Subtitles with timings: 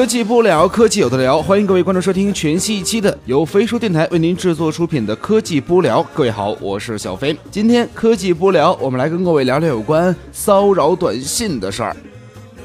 [0.00, 6.02] 科技不聊，科技有的聊，欢迎各位观众收听全新一期的由飞书电台为您制作出品的科技不聊。
[6.14, 7.36] 各位好，我是小飞。
[7.50, 11.94] 今天科技不聊，我们来跟各位聊聊有关骚扰短信的事儿。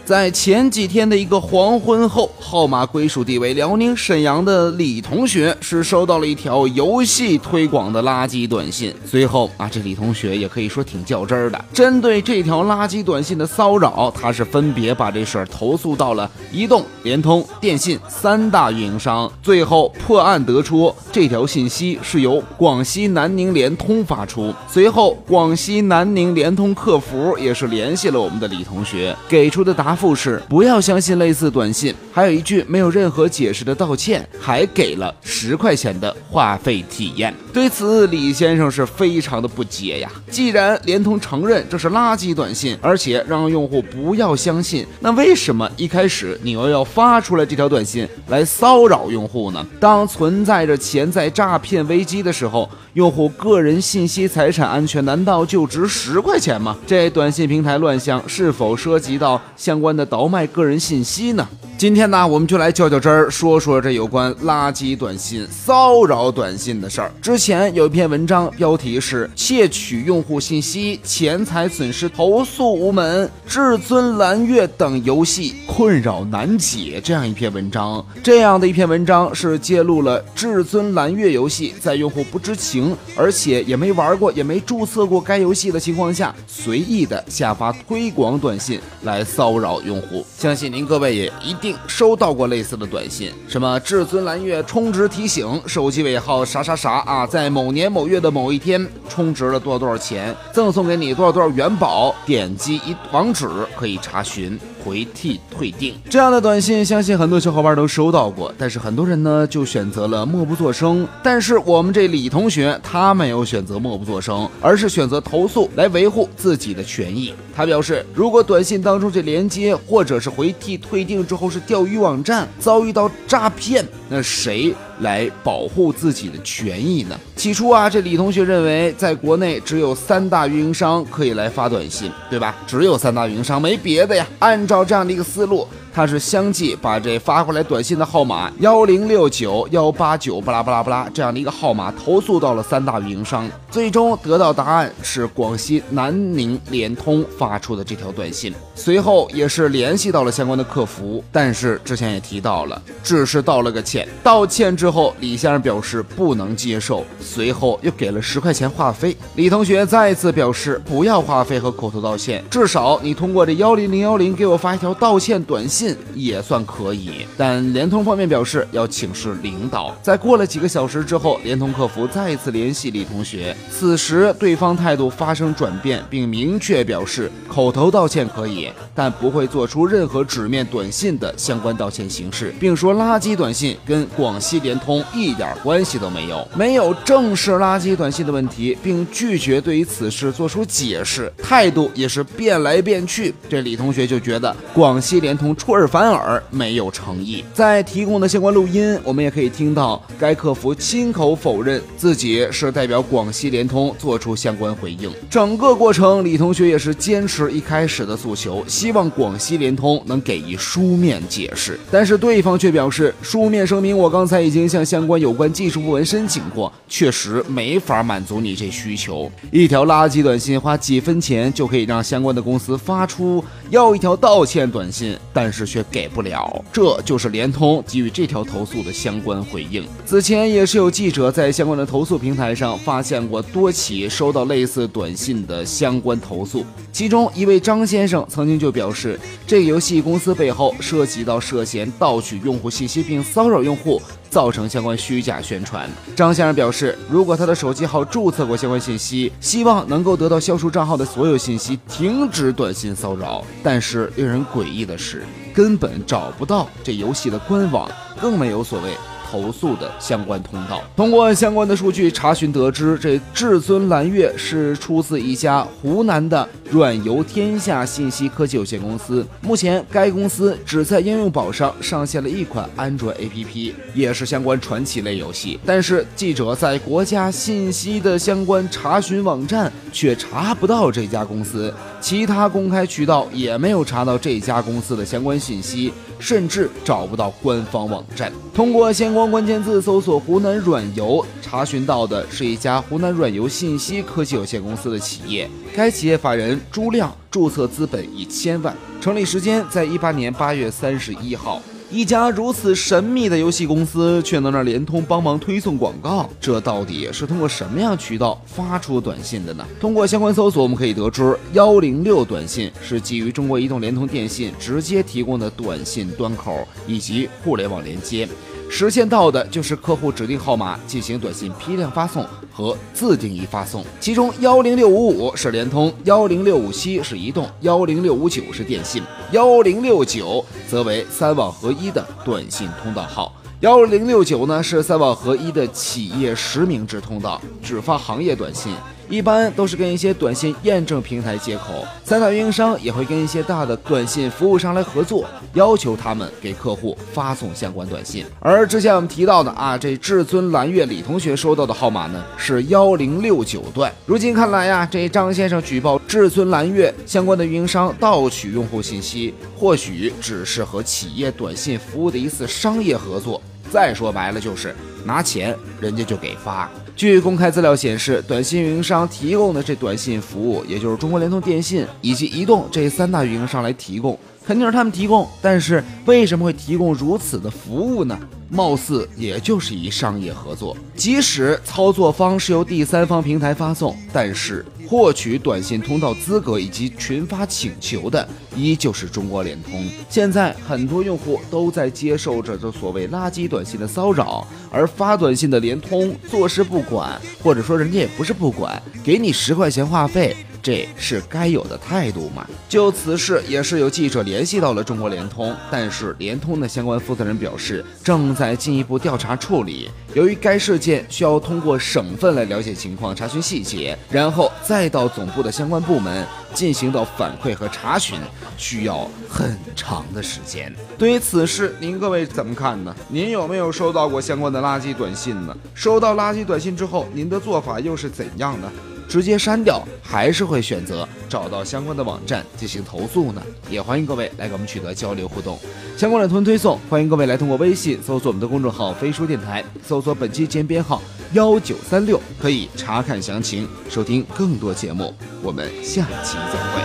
[0.05, 8.93] 在前几天的一个黄昏后，号码归属地为辽宁沈阳的李同学是收到了一条游戏推广的垃圾短信。
[9.04, 19.32] 随后啊，这李同学也可以说挺较真儿的，针对这条垃圾短信的骚扰，他是分别把这事儿投诉到了移动、联通、电信三大运营商。
[19.42, 24.54] 最后破案得出，这条信息是由广西南宁联通发出。
[24.68, 29.94] 随后，广西南宁联通客服也是联系了我们的李同学，给出的答。
[29.95, 37.33] 复是不要相信类似短信，还有一句没有任何解释的道歉，还给了十块钱的话费体验。
[37.52, 40.11] 对此，李先生是非常的不解呀。
[40.30, 49.65] 既然联通承认这是垃圾短信，而且让用户不要相信，那为什么一开始你又要发出来这条短信来骚扰用户呢？
[49.80, 56.75] 当存在着潜在诈骗危机的时候，用户个人信息财产安全难道就值十块钱吗？
[56.85, 59.84] 这短信平台乱象是否涉及到相关？
[59.86, 61.47] 关的倒卖个人信息呢？
[61.78, 67.11] 今天呢，我们就来较较真儿，说说这有关垃圾短信、骚扰短信的事儿。
[67.22, 78.03] 之前有一篇文章，标题是“窃取用户信息，钱财损失投诉无门，至尊蓝月等游戏困扰难解”这样一篇文章。
[78.23, 89.81] 这样的一篇文章是揭露了至尊蓝月游戏在用户不知情，而且也没玩过、也没注册过该游戏的情况下，随意的下发推广短信来骚扰。
[89.81, 104.57] 用户，相信您各位也一定收到过类似的短信，什么至尊蓝月充值提醒，手机尾号啥啥啥啊，在某年某月的某一天充值了多少多少钱，赠送给你多少多少元宝，点击一网址可以查询。
[104.86, 111.08] 回替退订这样的短信，相信很多小伙伴都收到过，但是很多人呢就选择了默不作声。
[111.23, 117.33] 但是我们这李同学他没有选择默不作声，而是选择投诉来维护自己的权益。
[117.55, 124.73] 他表示，如果短信当中这连接或者是回替退订之后是钓鱼网站，遭遇到诈骗，那谁？
[124.99, 127.20] 来保护自己的权益呢？
[127.36, 132.56] 起初啊，这李同学认为，在国内只有三大运营商可以来发短信，对吧？
[132.66, 134.26] 只有三大运营商，没别的呀。
[134.40, 135.68] 按照这样的一个思路。
[135.96, 148.54] 他是相继把这发过来短信的号码幺零六九幺八九巴拉巴拉巴拉这样的一个号码投诉到了三大运营商，最终得到答案是广西南宁联通发出的这条短信。
[148.76, 154.06] 随后也是联系到了相关的客服，但是之前也提到了，只是道了个歉。
[154.22, 159.16] 道歉之后，李先生表示不能接受，随后又给了十块钱话费。
[159.36, 165.84] 李同学再次表示不要话费和口头道歉，至少你通过这幺零零幺零给我发一条道歉短信。
[166.13, 169.94] 也算可以，但联通方面表示要请示领导。
[170.01, 193.34] 在过了几个小时之后，联通客服再次联系李同学，此时对方态度发生转变，并明确表示口头道歉可以，但不会做出任何纸面短信的相关道歉形式，并说垃圾短信跟广西联通一点关系都没有，没有正式垃圾短信的问题，并拒绝对于此事做出解释，态度也是变来变去。
[193.50, 195.75] 这李同学就觉得广西联通出。
[195.75, 197.44] 尔反尔，没有诚意。
[197.53, 205.12] 在提供的相关录音，我们也可以听到该客服亲口否认自己是代表广西联通做出相关回应。
[205.30, 211.78] 整个过程，李同学也是坚持一开始的诉求，希望广西联通能给予书面解释。
[211.91, 219.30] 但是对方却表示，书面声明我刚才已经向相关有关技术部门申请过，确实没法满足你这需求。
[219.52, 225.65] 一条垃圾短信花几分钱就可以让相关的公司发出要一条道歉短信，但是。
[225.66, 229.86] 却给不了，这就是联通给予这条投诉的相关回应。
[230.06, 244.02] 此前也是有记者在相关的投诉平台上发现过多起收到类似短信的相关投诉，其中一位张先生曾经就表示，这个游戏公司背后涉及到涉嫌盗取用户信息并骚扰用户。
[244.35, 245.90] 造成相关虚假宣传。
[246.14, 253.41] 张先生表示，如果他的手机号注册过相关信息，希望能够得到消除账号的所有信息，停止短信骚扰。
[253.64, 255.23] 但是令人诡异的是，
[255.53, 257.89] 根本找不到这游戏的官网，
[258.19, 258.89] 更没有所谓
[259.25, 260.81] 投诉的相关通道。
[260.95, 269.25] 通过相关的数据查询得知，这至尊蓝月是出自一家湖南的软游天下信息科技有限公司。
[269.42, 275.60] 目前，该公司只在应用宝上上线了一款安卓 APP，也是相关传奇类游戏。
[275.66, 285.92] 但是，记者在国家信息的相关查询网站却查不到这家公司，其他公开渠道也没有查到这家公司的相关信息。
[286.18, 288.31] 甚至找不到官方网站。
[288.54, 295.50] 通过相光关键字搜索“湖南软游”，查询到的是一家湖南软游信息科技有限公司的企业。
[295.73, 301.62] 该企业法人朱亮，注册资本一千万，成立时间在一八年八月三十一号。
[301.89, 309.65] 一家如此神秘的游戏公司，却能让联通帮忙推送广告，这到底是通过什么样渠道发出短信的呢？
[309.79, 318.27] 通过相关搜索，我们可以得知，幺零六短信是基于中国移动、联通、电信直接提供的短信端口以及互联网连接。
[318.69, 329.01] 实现到的就是客户指定号码进行短信批量发送和自定义发送，其中幺零六五五是联通，幺零六五七是移动，幺零六五九是电信，
[329.31, 333.33] 幺零六九则为三网合一的短信通道号。
[333.62, 338.73] 幺零六九呢是三网合一的企业实名制通道，只发行业短信。
[339.09, 348.25] 一般都是跟一些短信验证平台接口，三大运营商也会跟一些大的短信服务商来合作，要求他们给客户发送相关短信。
[348.39, 353.91] 而之前我们提到的啊，这至尊蓝月李同学收到的号码呢是幺零六九段。
[354.05, 363.41] 如今看来呀，这张先生举报至尊蓝月相关的运营商盗取用户信息，或许只是和企业短信服务的一次商业合作。
[363.71, 366.69] 再说白了就是拿钱，人家就给发。
[366.95, 375.27] 据公开资料显示，短信运营商提供的这短信服务，也就是中国联通、电信以及移动这三大运营商来提供，肯定是他们提供。
[375.42, 378.18] 但是为什么会提供如此的服务呢？
[378.47, 388.25] 貌似也就是一商业合作，即使操作方是由第三方平台发送，但是获取短信通道资格以及群发请求的
[388.56, 389.83] 依旧是中国联通。
[390.07, 400.38] 现在很多用户都在接受着这所谓垃圾短信的骚扰，而发短信的联通坐视不管，或者说人家也不是不管，给你十块钱话费。
[400.65, 402.44] 这是该有的态度吗？
[402.67, 409.91] 就此事，也是有记者联系到了中国联通，但是联通的相关负责人表示，正在进一步调查处理。
[410.15, 418.17] 由于该事件需要通过省份来了解情况、查询细节，然后再到总部的相关部门进行到反馈和查询，
[418.57, 420.73] 需要很长的时间。
[420.97, 422.95] 对于此事，您各位怎么看呢？
[423.07, 425.56] 您有没有收到过相关的垃圾短信呢？
[425.75, 428.71] 收到垃圾短信之后，您的做法又是怎样呢？
[429.07, 433.41] 直接删掉，还是会选择找到相关的网站进行投诉呢？
[433.69, 435.57] 也欢迎各位来给我们取得交流互动。
[435.97, 441.01] 相关的图文推送，欢迎各位来通过微信搜索我们的公众号“飞书电台”，搜索本期节目编号
[441.33, 445.13] 幺九三六，可以查看详情，收听更多节目。
[445.41, 446.83] 我们下期再会。